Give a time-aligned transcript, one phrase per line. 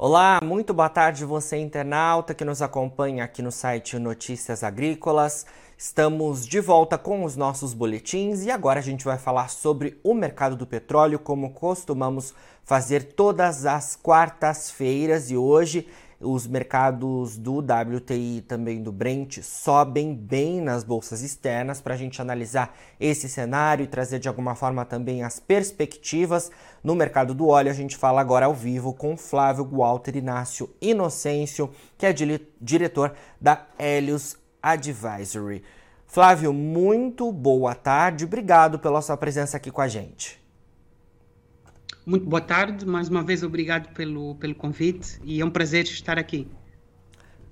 [0.00, 5.44] Olá, muito boa tarde você internauta que nos acompanha aqui no site Notícias Agrícolas.
[5.76, 10.14] Estamos de volta com os nossos boletins e agora a gente vai falar sobre o
[10.14, 12.32] mercado do petróleo, como costumamos
[12.62, 15.88] fazer todas as quartas-feiras e hoje
[16.20, 22.20] os mercados do WTI também do Brent sobem bem nas bolsas externas para a gente
[22.20, 26.50] analisar esse cenário e trazer de alguma forma também as perspectivas.
[26.82, 31.70] No mercado do óleo, a gente fala agora ao vivo com Flávio Walter Inácio Inocêncio,
[31.96, 32.12] que é
[32.60, 35.62] diretor da Helios Advisory.
[36.04, 40.47] Flávio, muito boa tarde, obrigado pela sua presença aqui com a gente.
[42.08, 46.18] Muito boa tarde, mais uma vez obrigado pelo, pelo convite e é um prazer estar
[46.18, 46.48] aqui.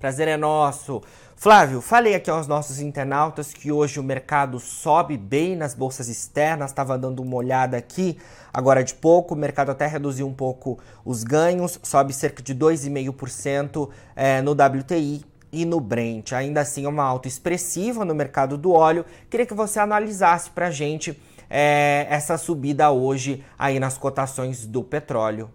[0.01, 1.03] Prazer é nosso.
[1.37, 6.71] Flávio, falei aqui aos nossos internautas que hoje o mercado sobe bem nas bolsas externas,
[6.71, 8.17] estava dando uma olhada aqui
[8.51, 13.91] agora de pouco, o mercado até reduziu um pouco os ganhos, sobe cerca de 2,5%
[14.17, 16.33] é, no WTI e no Brent.
[16.33, 19.05] Ainda assim, é uma alta expressiva no mercado do óleo.
[19.29, 21.15] Queria que você analisasse para a gente
[21.49, 25.51] é, essa subida hoje aí nas cotações do petróleo?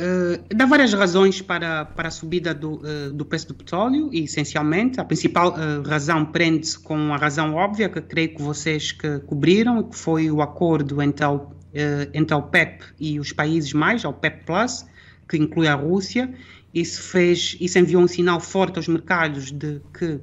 [0.00, 4.24] Uh, dá várias razões para, para a subida do, uh, do preço do petróleo e,
[4.24, 9.18] essencialmente, a principal uh, razão prende-se com a razão óbvia que creio que vocês que
[9.20, 11.38] cobriram, que foi o acordo entre a,
[12.14, 14.86] entre a OPEP e os países mais, a OPEP+, Plus,
[15.28, 16.32] que inclui a Rússia.
[16.72, 20.18] Isso, fez, isso enviou um sinal forte aos mercados de que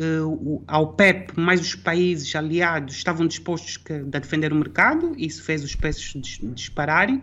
[0.00, 5.62] uh, a OPEP mais os países aliados estavam dispostos a defender o mercado, isso fez
[5.62, 7.22] os preços dispararem.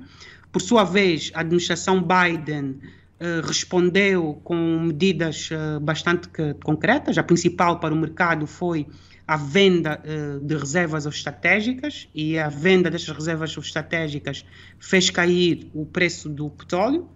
[0.51, 2.79] Por sua vez, a administração Biden
[3.19, 6.29] uh, respondeu com medidas uh, bastante
[6.63, 7.17] concretas.
[7.17, 8.87] A principal para o mercado foi
[9.27, 14.45] a venda uh, de reservas estratégicas e a venda destas reservas estratégicas
[14.79, 17.09] fez cair o preço do petróleo,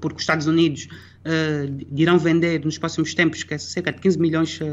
[0.00, 0.88] porque os Estados Unidos
[1.24, 4.64] uh, irão vender nos próximos tempos que é cerca de 15 milhões uh,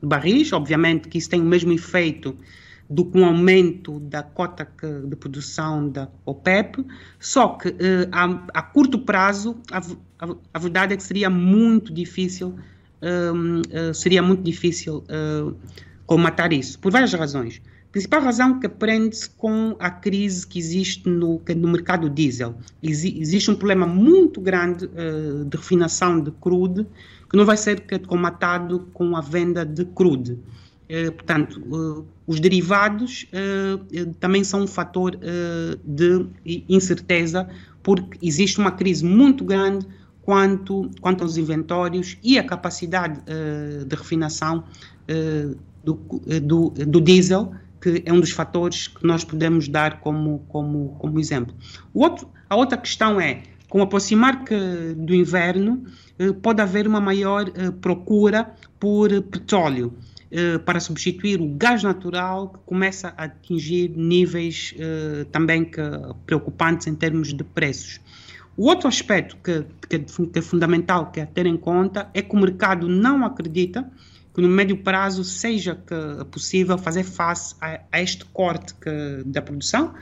[0.00, 0.52] de barris.
[0.52, 2.36] Obviamente que isso tem o mesmo efeito
[2.90, 6.84] do que um aumento da cota que, de produção da OPEP,
[7.20, 7.74] só que uh,
[8.10, 8.24] a,
[8.54, 12.54] a, curto prazo a, a, a, verdade é que seria muito difícil
[13.94, 15.04] seria muito difícil
[16.04, 21.40] comatar isso, por várias razões principal razão que prende-se com a crise que existe no,
[21.56, 22.54] no mercado diesel.
[22.82, 26.86] existe um problema muito grande uh, de refinação de crude
[27.30, 30.32] que não vai ser comatado com a venda de crude.
[30.32, 33.26] Uh, portanto, uh, os derivados
[34.20, 35.18] também são um fator
[35.82, 36.26] de
[36.68, 37.48] incerteza,
[37.82, 39.86] porque existe uma crise muito grande
[40.20, 43.22] quanto, quanto aos inventórios e a capacidade
[43.86, 44.62] de refinação
[45.82, 45.94] do,
[46.42, 47.50] do, do diesel,
[47.80, 51.54] que é um dos fatores que nós podemos dar como, como, como exemplo.
[51.94, 55.84] Outro, a outra questão é, com o aproximar que, do inverno,
[56.18, 58.50] eh, pode haver uma maior eh, procura
[58.80, 59.92] por petróleo
[60.30, 64.74] eh, para substituir o gás natural que começa a atingir níveis
[65.30, 65.80] também que,
[66.26, 68.00] preocupantes em termos de preços.
[68.56, 72.34] O outro aspecto que, que, que é fundamental que é ter em conta é que
[72.34, 73.88] o mercado não acredita
[74.38, 75.76] que no médio prazo seja
[76.30, 79.92] possível fazer face a, a este corte que, da produção,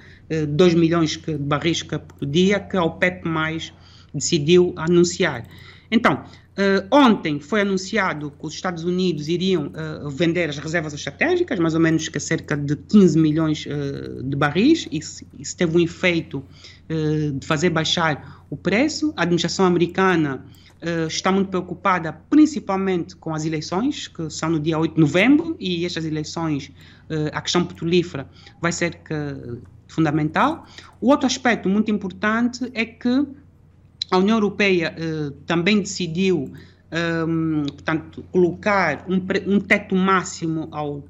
[0.47, 3.73] 2 eh, milhões de barris por dia, que a OPEP mais
[4.13, 5.47] decidiu anunciar.
[5.91, 6.23] Então,
[6.57, 11.75] Uh, ontem foi anunciado que os Estados Unidos iriam uh, vender as reservas estratégicas, mais
[11.75, 13.69] ou menos que cerca de 15 milhões
[14.25, 14.89] de barris.
[14.91, 16.43] Isso, isso, teve um efeito
[17.39, 19.13] de fazer baixar o preço.
[19.19, 20.47] A administração americana
[21.09, 25.85] está muito preocupada principalmente com as eleições, que são no dia 8 de novembro, e
[25.85, 26.69] estas eleições,
[27.11, 28.29] uh, a questão petrolífera
[28.61, 29.15] vai ser que,
[29.89, 30.67] fundamental.
[31.01, 33.27] O outro aspecto muito importante é que
[34.11, 36.53] a União Europeia uh, também decidiu
[37.29, 41.05] um, portanto, colocar um, um teto máximo ao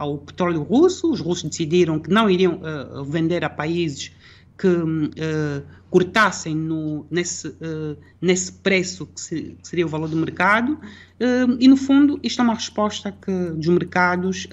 [0.00, 1.12] ao petróleo russo.
[1.12, 4.12] Os russos decidiram que não iriam uh, vender a países
[4.60, 10.16] que uh, cortassem no, nesse, uh, nesse preço que, se, que, seria o valor do
[10.16, 14.46] mercado, uh, e no fundo isto é uma resposta que, dos mercados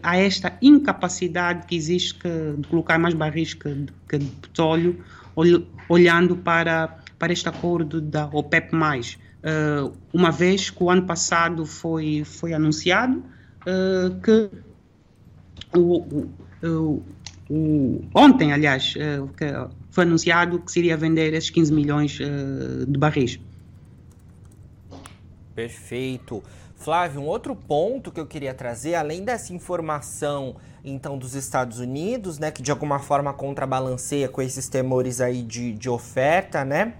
[0.00, 4.96] a esta incapacidade que existe que, de colocar mais barris que, que de petróleo,
[5.88, 8.70] olhando para, para este acordo da OPEP+.
[10.12, 13.22] uma vez que o ano passado foi, foi anunciado
[14.22, 14.50] que
[15.76, 16.30] o, o
[16.62, 17.02] o,
[18.14, 23.40] ontem, aliás, uh, foi anunciado que se iria vender esses 15 milhões uh, de barris.
[25.54, 26.42] Perfeito.
[26.76, 30.54] Flávio, um outro ponto que eu queria trazer, além dessa informação
[30.84, 35.72] então dos Estados Unidos, né, que de alguma forma contrabalanceia com esses temores aí de,
[35.72, 36.94] de oferta, né?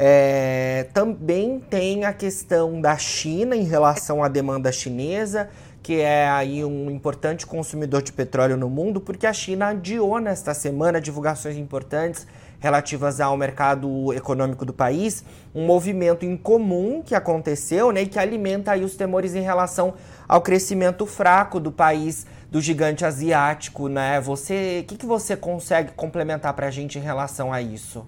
[0.00, 5.50] É, também tem a questão da China em relação à demanda chinesa,
[5.88, 10.52] que é aí um importante consumidor de petróleo no mundo, porque a China adiou nesta
[10.52, 12.26] semana divulgações importantes
[12.58, 15.24] relativas ao mercado econômico do país,
[15.54, 19.94] um movimento incomum que aconteceu né, e que alimenta aí os temores em relação
[20.28, 23.88] ao crescimento fraco do país, do gigante asiático.
[23.88, 24.20] Né?
[24.20, 28.06] Você, o que, que você consegue complementar para a gente em relação a isso?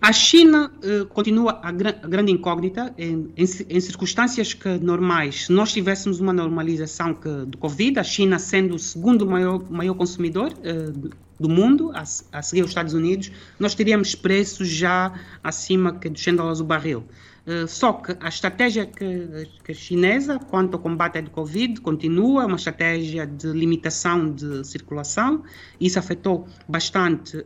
[0.00, 5.46] A China uh, continua a, a, grande incógnita em, em, em, circunstâncias que normais.
[5.46, 9.94] Se nós tivéssemos uma normalização que, do Covid, a China sendo o segundo maior, maior
[9.94, 11.10] consumidor uh,
[11.40, 12.02] do mundo, a,
[12.32, 15.12] a, seguir os Estados Unidos, nós teríamos preços já
[15.42, 17.04] acima que de 100 dólares o barril.
[17.46, 22.56] Uh, só que a estratégia que, que chinesa quanto ao combate do Covid continua, uma
[22.56, 25.44] estratégia de limitação de circulação.
[25.80, 27.44] Isso afetou bastante uh,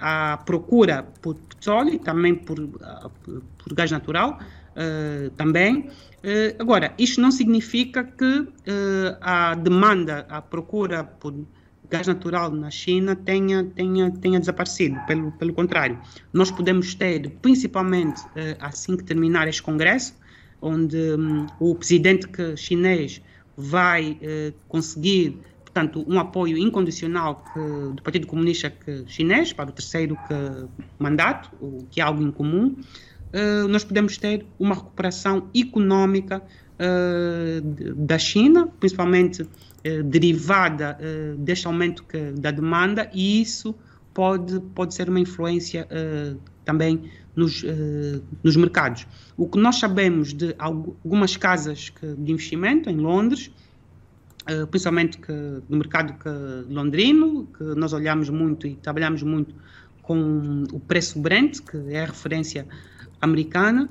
[0.00, 3.10] a procura por petróleo e também por, uh,
[3.56, 4.38] por gás natural.
[5.38, 5.88] também.
[6.58, 8.46] agora, isto não significa que
[9.22, 11.32] a demanda, a procura por
[11.90, 14.98] gás natural na China tenha, tenha, tenha desaparecido.
[15.06, 15.98] Pelo, pelo contrário,
[16.32, 20.14] nós podemos ter, principalmente eh, assim que terminar este congresso,
[20.60, 23.20] onde um, o presidente chinês
[23.56, 29.72] vai eh, conseguir, portanto, um apoio incondicional que, do Partido Comunista que, chinês para o
[29.72, 30.68] terceiro que,
[30.98, 32.76] mandato, o que é algo incomum,
[33.32, 36.42] uh, nós podemos ter uma recuperação económica
[36.78, 39.48] uh, da China, principalmente
[39.84, 43.74] eh, derivada uh, deste aumento que, da demanda e isso
[44.12, 45.86] pode, pode ser uma influência
[46.64, 47.02] também
[47.34, 47.62] nos,
[48.42, 49.06] nos mercados.
[49.36, 53.50] O que nós sabemos de algumas casas que, de investimento em Londres,
[54.70, 55.32] principalmente que,
[55.68, 59.54] no mercado que, londrino, que nós olhamos muito e trabalhamos muito
[60.00, 62.66] com o preço Brent, que é a referência
[63.20, 63.88] americana,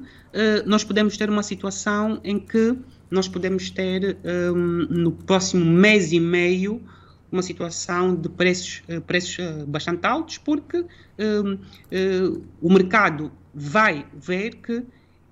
[0.66, 2.78] nós podemos ter uma situação em que
[3.10, 4.18] nós podemos ter
[4.54, 6.82] um, no próximo mês e meio
[7.32, 14.56] uma situação de preços, eh, preços eh, bastante altos, porque uh, o mercado vai ver
[14.56, 14.84] que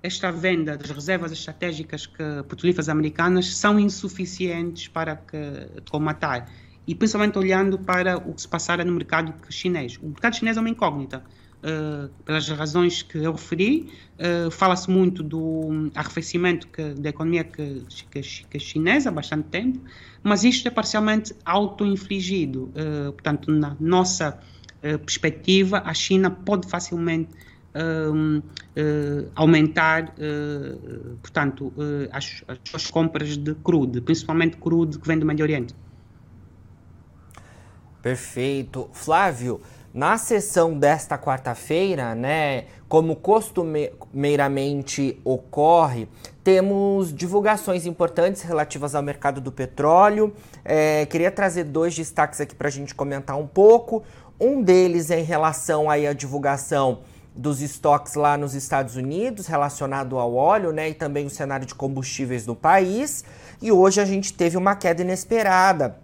[0.02, 6.50] esta venda das reservas estratégicas que petrolíferas americanas são insuficientes para que, comatar.
[6.86, 9.98] E principalmente olhando para o que se passara no mercado chinês.
[10.02, 11.24] O mercado chinês é uma incógnita
[11.64, 13.90] uh, pelas razões que eu referi.
[14.18, 18.18] Uh, Fala-se muito do arrefecimento que, da economia que, que,
[18.56, 19.80] é chinesa há bastante tempo,
[20.22, 22.70] mas isto é parcialmente auto-infligido.
[22.74, 24.38] Uh, portanto, na nossa
[25.06, 27.30] perspectiva, a China pode facilmente
[29.34, 30.14] aumentar,
[31.22, 31.72] portanto,
[32.12, 35.74] as, as suas compras de crude, principalmente crude que vem do Médio Oriente.
[38.02, 38.90] Perfeito.
[38.92, 39.62] Flávio,
[39.94, 46.08] na sessão desta quarta-feira, né, como costumeiramente ocorre,
[46.42, 50.34] temos divulgações importantes relativas ao mercado do petróleo.
[50.64, 54.02] É, queria trazer dois destaques aqui para a gente comentar um pouco.
[54.40, 57.02] Um deles é em relação aí à divulgação
[57.32, 61.74] dos estoques lá nos Estados Unidos, relacionado ao óleo, né, e também o cenário de
[61.74, 63.24] combustíveis no país.
[63.62, 66.02] E hoje a gente teve uma queda inesperada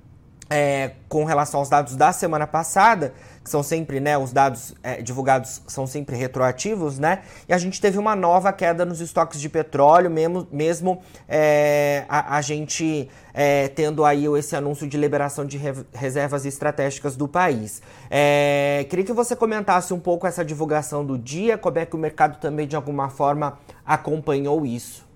[0.51, 5.01] é, com relação aos dados da semana passada, que são sempre, né, os dados é,
[5.01, 7.23] divulgados são sempre retroativos, né?
[7.49, 12.37] E a gente teve uma nova queda nos estoques de petróleo, mesmo, mesmo é, a,
[12.37, 17.81] a, gente é, tendo aí esse anúncio de liberação de re, reservas estratégicas do país.
[18.11, 21.99] É, queria que você comentasse um pouco essa divulgação do dia, como é que o
[21.99, 25.10] mercado também de alguma forma acompanhou isso.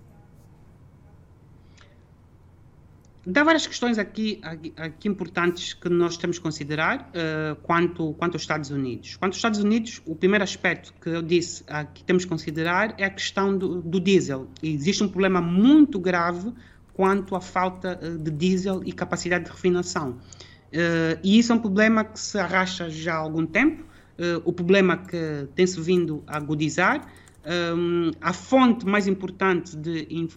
[3.26, 4.38] Há várias questões aqui,
[4.76, 9.16] aqui, importantes que nós temos que considerar uh, quanto, quanto aos Estados Unidos.
[9.16, 12.94] Quanto aos Estados Unidos, o primeiro aspecto que eu disse uh, que temos que considerar
[12.98, 14.46] é a questão do, do diesel.
[14.62, 16.52] Existe um problema muito grave
[16.92, 20.10] quanto à falta uh, de diesel e capacidade de refinação.
[20.10, 23.84] Uh, e isso é um problema que se arrasta já há algum tempo,
[24.44, 27.04] o problema que tem-se vindo a agudizar,
[27.46, 30.36] um, a fonte mais importante de inf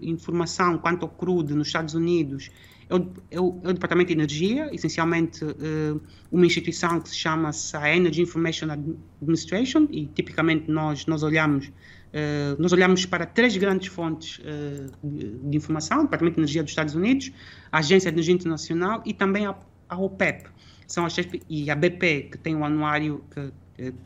[0.00, 2.50] informação quanto ao crudo nos Estados Unidos
[2.88, 7.16] é o, é o, é o Departamento de Energia, essencialmente uh, uma instituição que se
[7.16, 13.56] chama a Energy Information Administration e tipicamente nós nós olhamos uh, nós olhamos para três
[13.56, 17.32] grandes fontes uh, de, de, informação: o Departamento de Energia dos Estados Unidos,
[17.72, 19.56] a Agência de Energia Internacional e também a,
[19.88, 20.48] a OPEP,
[20.86, 21.14] são as
[21.50, 23.52] e a BP que tem o um anuário que,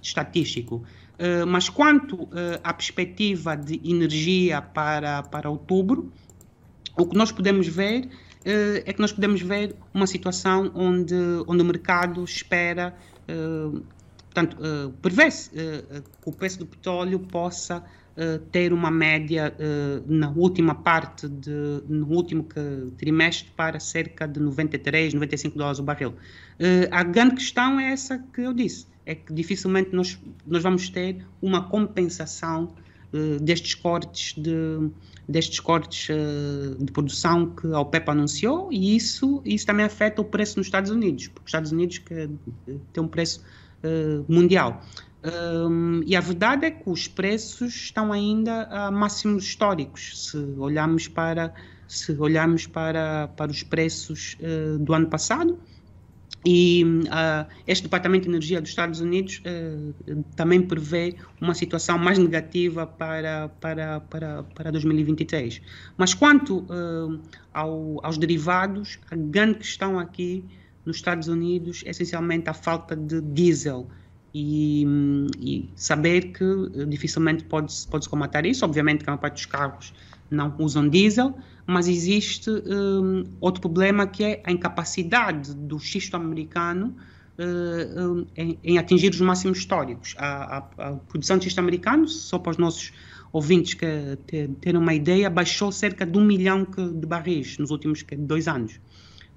[0.02, 0.84] estatístico
[1.20, 2.28] Uh, mas quanto uh,
[2.64, 6.10] à perspectiva de energia para, para outubro,
[6.96, 8.08] o que nós podemos ver
[8.42, 11.14] é que nós podemos ver uma situação onde,
[11.46, 12.96] onde o mercado espera,
[14.24, 14.56] portanto,
[15.02, 17.84] prevê-se que o preço do petróleo possa
[18.50, 19.54] ter uma média
[20.06, 22.46] na última parte, de, no último
[22.96, 26.14] trimestre, para cerca de 93, 95 dólares o barril.
[26.90, 31.24] a grande questão é essa que eu disse é que dificilmente nós, nós vamos ter
[31.40, 32.74] uma compensação
[33.12, 34.90] uh, destes cortes de
[35.28, 40.24] destes cortes uh, de produção que a OPEP anunciou e isso isso também afeta o
[40.24, 42.28] preço nos Estados Unidos porque os Estados Unidos que eh,
[42.92, 43.42] tem um preço
[43.84, 44.82] uh, mundial.
[45.22, 51.08] Um, e a verdade é que os preços estão ainda a máximos históricos se olharmos
[51.08, 51.52] para
[51.86, 54.38] se olharmos para para os preços
[54.80, 55.58] do ano passado
[56.44, 62.18] e uh, este Departamento de Energia dos Estados Unidos uh, também prevê uma situação mais
[62.18, 65.60] negativa para, para, para, para 2023.
[65.98, 67.20] Mas quanto uh,
[67.52, 70.44] ao, aos derivados, a grande questão aqui
[70.84, 73.86] nos Estados Unidos é essencialmente a falta de diesel.
[74.32, 74.86] E,
[75.40, 78.06] e saber que dificilmente pode-se pode
[78.46, 78.64] isso.
[78.64, 79.92] Obviamente que a maior parte dos carros
[80.30, 86.94] não usam diesel, mas existe um, outro problema que é a incapacidade do xisto americano
[87.38, 90.14] uh, em, em, atingir os máximos históricos.
[90.18, 92.92] A, a, a, produção de xisto americano, só para os nossos
[93.32, 94.18] ouvintes que
[94.60, 98.80] terem uma ideia, baixou cerca de um milhão de barris nos últimos dois anos.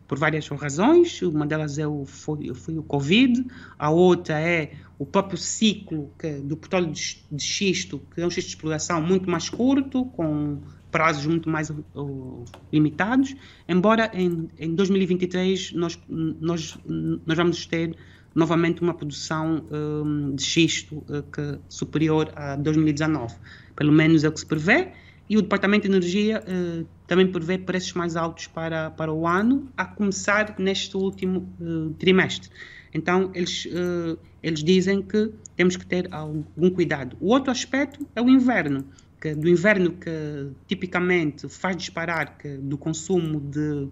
[0.07, 3.45] Por várias razões, uma delas é o, foi, foi o Covid,
[3.79, 8.29] a outra é o próprio ciclo que, do petróleo de, de xisto, que é um
[8.29, 10.59] xisto de exploração muito mais curto, com
[10.91, 13.35] prazos muito mais uh, limitados,
[13.67, 17.95] embora em, em 2023 nós, nós, nós vamos ter
[18.35, 23.35] novamente uma produção um, de xisto uh, que, superior a 2019.
[23.75, 24.89] Pelo menos é o que se prevê.
[25.29, 29.69] E o Departamento de Energia uh, também prevê preços mais altos para, para o ano,
[29.77, 32.49] a começar neste último uh, trimestre.
[32.91, 37.15] Então, eles, uh, eles dizem que temos que ter algum cuidado.
[37.21, 38.83] O outro aspecto é o inverno
[39.21, 43.89] que, do inverno que tipicamente faz disparar que, do consumo de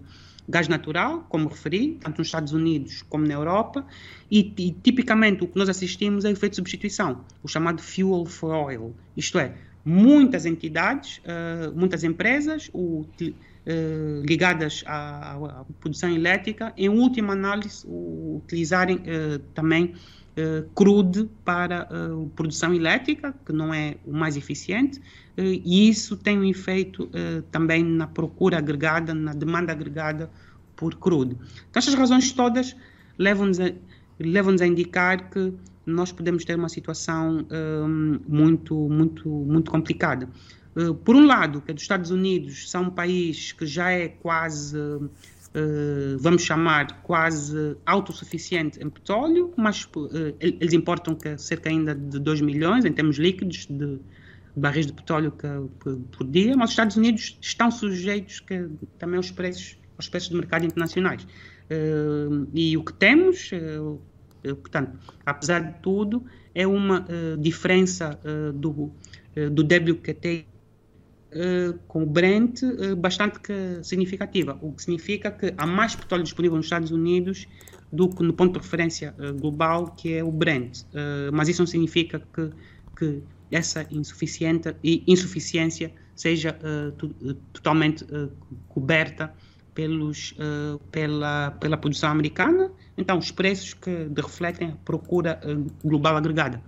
[0.48, 3.86] gás natural, como referi, tanto nos Estados Unidos como na Europa,
[4.28, 8.26] e, e tipicamente o que nós assistimos é o efeito de substituição, o chamado fuel
[8.26, 16.10] for oil, isto é, muitas entidades, uh, muitas empresas o, uh, ligadas à, à, produção
[16.10, 19.94] elétrica, em última análise, o, utilizarem uh, também
[20.74, 21.86] crude para
[22.34, 24.98] produção elétrica, que não é o mais eficiente,
[25.36, 27.10] e isso tem um efeito
[27.50, 30.30] também na procura agregada, na demanda agregada
[30.74, 31.36] por crude.
[31.68, 32.74] Então, estas razões todas
[33.18, 33.72] levam-nos a,
[34.18, 35.52] levam a indicar que
[35.84, 40.28] nós podemos ter uma situação um, muito, muito, muito complicada.
[41.04, 44.78] por um lado, que os Estados Unidos são um país que já é quase
[45.52, 52.40] uh, vamos chamar, quase autossuficiente em petróleo, mas uh, eles importam cerca ainda de 2
[52.40, 53.98] milhões em termos líquidos de
[54.54, 55.32] barris de petróleo
[55.78, 60.28] por, por, dia, mas os Estados Unidos estão sujeitos que, também aos preços, aos preços
[60.28, 61.26] do mercado internacionais.
[62.52, 63.50] E o que temos,
[64.42, 67.06] portanto, apesar de tudo, é uma
[67.38, 68.18] diferença
[68.54, 68.90] do,
[69.50, 69.62] do
[71.32, 73.40] uh, com o Brent uh, bastante
[73.82, 77.46] significativa, o que significa que há mais petróleo disponível nos Estados Unidos
[77.92, 80.84] do que no ponto de referência uh, global, que é o Brent.
[81.32, 82.50] mas isso não significa que,
[82.96, 86.56] que essa insuficiência, insuficiência seja
[87.52, 88.06] totalmente
[88.68, 89.32] coberta
[89.74, 90.34] pelos,
[90.90, 92.70] pela, pela produção americana.
[93.02, 95.40] Então, os preços que refletem a procura
[95.84, 96.62] global agregada.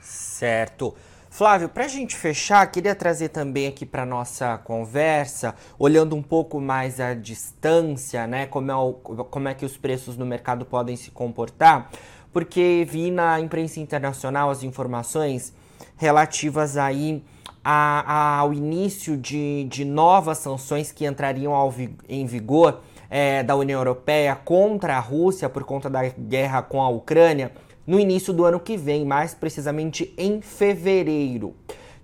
[0.00, 0.94] Certo.
[1.28, 6.58] Flávio, para a gente fechar, queria trazer também aqui para nossa conversa, olhando um pouco
[6.58, 8.46] mais a distância, né?
[8.46, 11.90] Como é, o, como é que os preços no mercado podem se comportar,
[12.32, 15.52] porque vi na imprensa internacional as informações
[15.98, 17.22] relativas aí
[17.62, 21.74] a, a, ao início de, de novas sanções que entrariam ao,
[22.08, 26.88] em vigor é, da União Europeia contra a Rússia por conta da guerra com a
[26.88, 27.52] Ucrânia
[27.86, 31.54] no início do ano que vem, mais precisamente em fevereiro.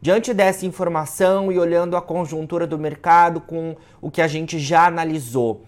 [0.00, 4.86] Diante dessa informação e olhando a conjuntura do mercado com o que a gente já
[4.86, 5.62] analisou,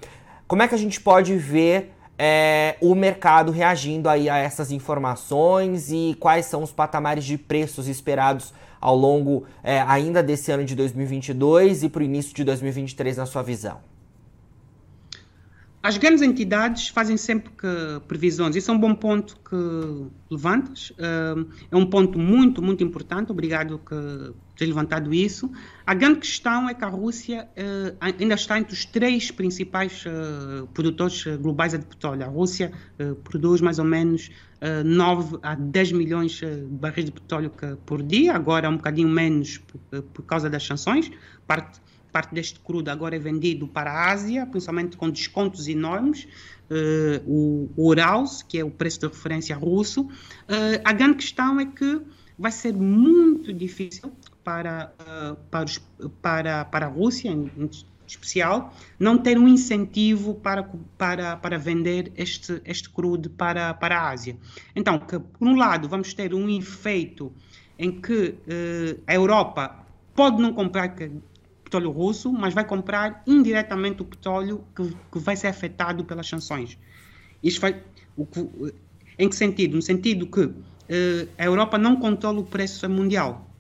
[0.47, 5.91] como é que a gente pode ver é, o mercado reagindo aí a essas informações
[5.91, 10.75] e quais são os patamares de preços esperados ao longo é, ainda desse ano de
[10.75, 13.94] 2022 e para o início de 2023 na sua visão?
[15.85, 17.53] As grandes entidades fazem sempre
[18.09, 18.57] previsões.
[18.57, 20.89] Isso é um bom ponto que levantas.
[20.93, 23.31] Uh, é um ponto muito, muito importante.
[23.31, 25.53] Obrigado que ter levantado isso.
[25.87, 30.67] A grande questão é que a Rússia uh, ainda está entre os três principais uh,
[30.69, 32.25] produtores globais de petróleo.
[32.25, 32.73] A Rússia
[33.23, 34.31] produz mais ou menos
[34.87, 37.53] 9 a 10 milhões de barris de petróleo
[37.85, 39.61] por dia, agora é um bocadinho menos
[40.15, 41.11] por causa das sanções.
[41.47, 41.79] Parte
[42.15, 46.29] parte deste crudo agora é vendido para a Ásia, principalmente com descontos enormes.
[46.71, 50.03] Uh, o, Urals, que é o preço de referência russo.
[50.03, 52.01] Uh, a grande questão é que
[52.39, 54.13] vai ser muito difícil
[54.45, 55.83] para, uh, para, os,
[56.23, 57.69] para, para a Rússia, em, em,
[58.07, 60.63] especial, não ter um incentivo para,
[60.97, 64.37] para, para vender este, este crudo para, para a Ásia.
[64.75, 67.33] Então, que, por um lado, vamos ter um efeito
[67.79, 68.37] em que
[69.07, 70.89] a Europa pode não comprar
[71.75, 76.79] petróleo russo, mas vai comprar indiretamente o petróleo que, que vai ser afetado pelas sanções.
[77.43, 77.83] Isto vai,
[79.19, 79.75] em que sentido?
[79.75, 80.51] No sentido que
[80.89, 83.51] eh, a Europa não controla o preço mundial.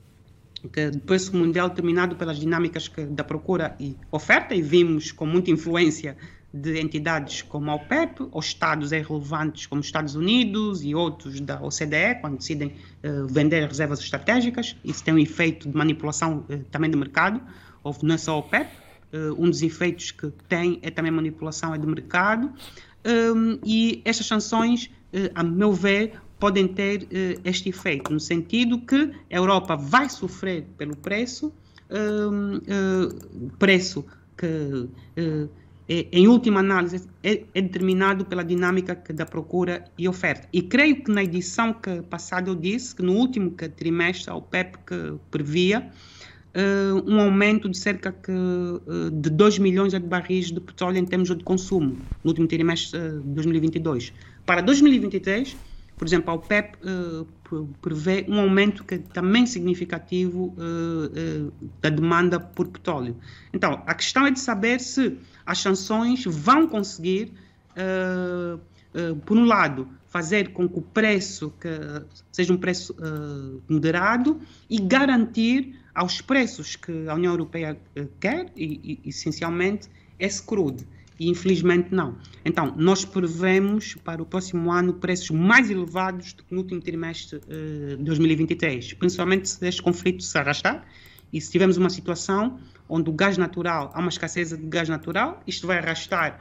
[0.73, 5.27] Que o preço mundial determinado pelas dinâmicas que, da procura e oferta, e vimos com
[5.27, 6.17] muita influência
[6.53, 11.61] de entidades como a OPEP, ou estados irrelevantes como os Estados Unidos e outros da
[11.61, 14.77] OCDE, quando decidem uh, vender reservas estratégicas.
[14.85, 17.41] Isso tem um efeito de manipulação uh, também do mercado
[17.85, 18.67] houve não só o PEP,
[19.13, 22.51] uh, um dos efeitos que tem é também a manipulação é de mercado,
[23.07, 28.81] um, e estas sanções, uh, a meu ver, podem ter uh, este efeito, no sentido
[28.81, 31.53] que a Europa vai sofrer pelo preço,
[31.91, 34.05] um, preço
[34.37, 34.89] que
[35.87, 40.49] é, em última análise, é, é, determinado pela dinâmica da procura e oferta.
[40.53, 44.79] E creio que na edição que passada eu disse que no último trimestre a OPEP
[44.87, 45.91] que previa
[46.55, 51.29] uh, um aumento de cerca uh, de 2 milhões de barris de petróleo em termos
[51.29, 54.13] de consumo no último trimestre de 2022.
[54.47, 55.57] Para 2023,
[55.97, 56.77] por exemplo, a OPEP
[57.81, 60.55] prevê um aumento que é também significativo
[61.81, 63.17] da demanda por petróleo.
[63.53, 67.33] Então, a questão é de saber se as sanções vão conseguir,
[69.25, 71.69] por um lado, fazer com que o preço que
[72.31, 72.95] seja um preço
[73.69, 80.41] moderado e garantir aos preços que a União Europeia eh, quer, e, e essencialmente, esse
[80.43, 80.87] crude.
[81.19, 82.17] E infelizmente não.
[82.45, 87.41] Então, nós prevemos para o próximo ano preços mais elevados do que no último trimestre
[87.49, 90.85] eh, de 2023, principalmente se este conflito se arrastar
[91.33, 95.41] e se tivermos uma situação onde o gás natural, há uma escassez de gás natural,
[95.47, 96.41] isto vai arrastar,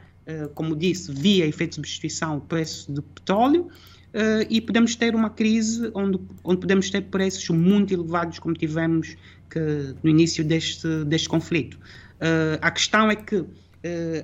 [0.54, 3.68] como disse, via efeito de substituição, o preço do petróleo,
[4.14, 9.16] Uh, e podemos ter uma crise onde, onde podemos ter preços muito elevados, como tivemos
[9.50, 9.58] que,
[10.04, 11.74] no início deste, deste conflito.
[11.74, 13.44] Uh, a questão é que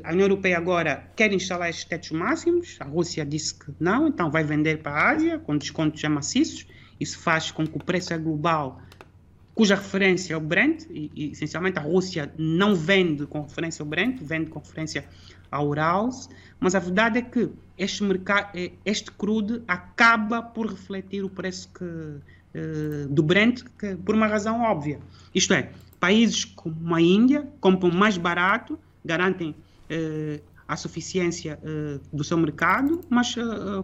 [0.03, 4.31] a União Europeia agora quer instalar estes tetos máximos, a Rússia disse que não, então
[4.31, 6.67] vai vender para a Ásia com descontos já maciços,
[6.99, 8.81] isso faz com que o preço é global
[9.61, 13.87] cuja referência é o Brent, e, e, essencialmente a Rússia não vende com referência ao
[13.87, 15.05] Brent, vende com referência
[15.51, 21.23] ao Urals, mas a verdade é que este, mercado, eh, este crude acaba por refletir
[21.23, 24.99] o preço que, uh, do Brent que, por uma razão óbvia.
[25.35, 32.25] Isto é, países como a Índia compram mais barato, garantem uh, a suficiência uh, do
[32.25, 33.35] seu mercado, mas,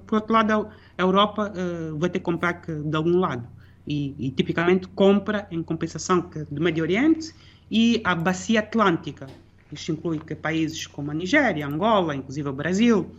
[0.07, 1.53] por outro lado, a Europa
[1.99, 3.47] vai ter que comprar de algum lado
[3.87, 7.33] e, e tipicamente compra em compensação do Médio Oriente
[7.71, 9.27] e a bacia atlântica.
[9.73, 13.11] Isto inclui que países como a Nigéria, Angola, inclusive o Brasil,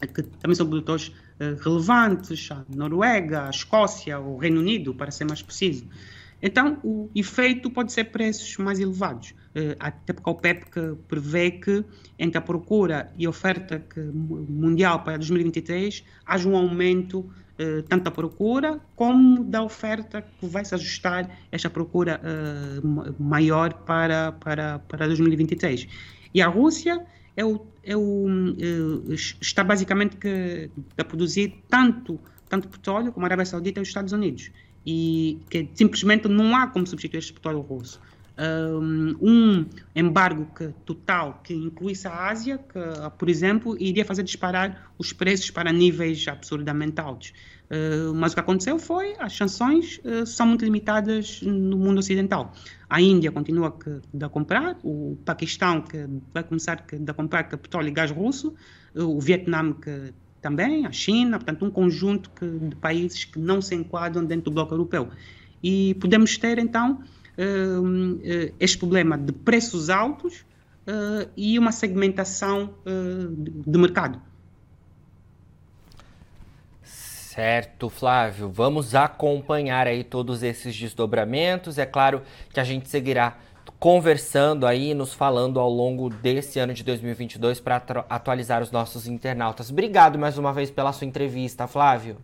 [0.00, 5.24] que também são produtores uh, relevantes, a Noruega, a Escócia, o Reino Unido, para ser
[5.24, 5.86] mais preciso.
[6.42, 11.50] Então, o efeito pode ser preços mais elevados, uh, até porque a OPEP que prevê
[11.52, 11.84] que
[12.18, 13.82] entre a procura e a oferta
[14.48, 20.64] mundial para 2023 haja um aumento uh, tanto da procura como da oferta que vai
[20.64, 25.88] se ajustar esta procura uh, maior para, para, para 2023.
[26.32, 27.04] E a Rússia
[27.36, 33.28] é o, é o, uh, está basicamente que, a produzir tanto, tanto petróleo como a
[33.28, 34.50] Arábia Saudita e os Estados Unidos.
[34.86, 38.00] E que simplesmente não há como substituir este petróleo russo
[39.20, 42.78] um embargo que, total que incluísse a Ásia, que,
[43.16, 47.32] por exemplo, iria fazer disparar os preços para níveis absurdamente altos.
[47.64, 52.52] Uh, mas o que aconteceu foi as sanções uh, são muito limitadas no mundo ocidental.
[52.90, 57.56] A Índia continua que, a comprar, o Paquistão que vai começar que, a comprar que
[57.56, 58.54] petróleo e gás russo,
[58.94, 63.74] o Vietnã que também, a China, portanto um conjunto que, de países que não se
[63.74, 65.08] enquadram dentro do bloco europeu.
[65.62, 67.02] E podemos ter então
[68.60, 70.44] este problema de preços altos
[70.86, 74.20] uh, e uma segmentação uh, de mercado.
[76.82, 78.48] Certo, Flávio.
[78.48, 81.78] Vamos acompanhar aí todos esses desdobramentos.
[81.78, 83.36] É claro que a gente seguirá
[83.80, 89.70] conversando aí, nos falando ao longo desse ano de 2022 para atualizar os nossos internautas.
[89.70, 92.18] Obrigado mais uma vez pela sua entrevista, Flávio.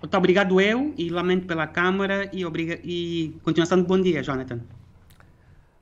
[0.00, 4.60] Muito obrigado eu e lamento pela câmara e, obriga e continuação de bom dia, Jonathan.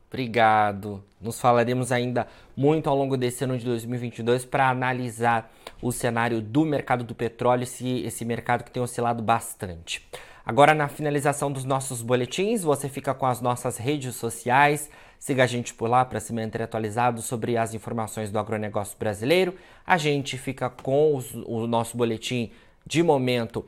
[0.08, 1.04] Obrigado.
[1.20, 2.26] Nos falaremos ainda
[2.56, 5.52] muito ao longo desse ano de 2022 para analisar
[5.82, 10.06] o cenário do mercado do petróleo, esse, esse mercado que tem oscilado bastante.
[10.46, 14.88] Agora, na finalização dos nossos boletins, você fica com as nossas redes sociais.
[15.18, 19.54] Siga a gente por lá para se manter atualizado sobre as informações do agronegócio brasileiro.
[19.84, 22.50] A gente fica com os, o nosso boletim
[22.86, 23.64] de momento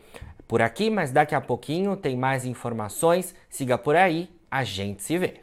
[0.49, 3.35] por aqui, mas daqui a pouquinho tem mais informações.
[3.51, 5.43] Siga por aí, a gente se vê.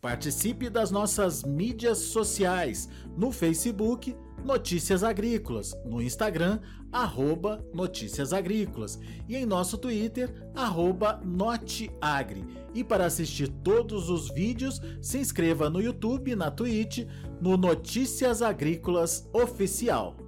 [0.00, 6.60] Participe das nossas mídias sociais no Facebook Notícias Agrícolas, no Instagram
[6.92, 8.98] arroba Notícias Agrícolas
[9.28, 12.44] e em nosso Twitter arroba Noteagri.
[12.72, 17.06] E para assistir todos os vídeos, se inscreva no YouTube, na Twitch,
[17.40, 20.25] no Notícias Agrícolas Oficial.